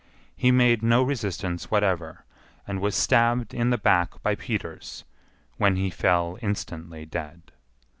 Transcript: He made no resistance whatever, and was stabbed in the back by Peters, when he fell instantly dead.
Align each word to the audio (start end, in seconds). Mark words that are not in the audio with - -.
He 0.35 0.49
made 0.49 0.81
no 0.81 1.03
resistance 1.03 1.69
whatever, 1.69 2.25
and 2.65 2.79
was 2.81 2.95
stabbed 2.95 3.53
in 3.53 3.69
the 3.69 3.77
back 3.77 4.19
by 4.23 4.33
Peters, 4.33 5.05
when 5.57 5.75
he 5.75 5.91
fell 5.91 6.39
instantly 6.41 7.05
dead. 7.05 7.51